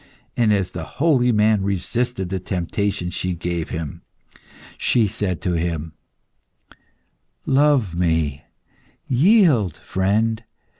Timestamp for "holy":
0.97-1.31